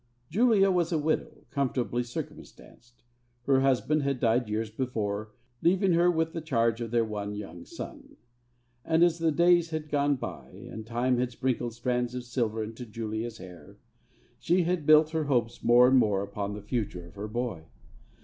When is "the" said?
6.33-6.41, 9.19-9.31, 16.55-16.63